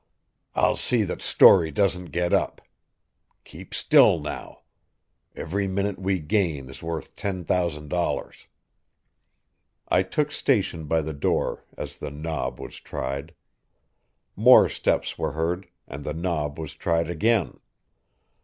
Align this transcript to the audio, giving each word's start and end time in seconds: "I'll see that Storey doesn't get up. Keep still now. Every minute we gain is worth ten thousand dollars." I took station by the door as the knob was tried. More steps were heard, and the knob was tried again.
"I'll 0.55 0.77
see 0.77 1.03
that 1.03 1.21
Storey 1.21 1.69
doesn't 1.69 2.05
get 2.05 2.33
up. 2.33 2.63
Keep 3.43 3.71
still 3.75 4.19
now. 4.19 4.61
Every 5.35 5.67
minute 5.67 5.99
we 5.99 6.17
gain 6.17 6.71
is 6.71 6.81
worth 6.81 7.15
ten 7.15 7.43
thousand 7.43 7.89
dollars." 7.89 8.47
I 9.89 10.01
took 10.01 10.31
station 10.31 10.85
by 10.87 11.03
the 11.03 11.13
door 11.13 11.65
as 11.77 11.97
the 11.99 12.09
knob 12.09 12.59
was 12.59 12.79
tried. 12.79 13.35
More 14.35 14.67
steps 14.67 15.19
were 15.19 15.33
heard, 15.33 15.67
and 15.87 16.03
the 16.03 16.15
knob 16.15 16.57
was 16.57 16.73
tried 16.73 17.07
again. 17.07 17.59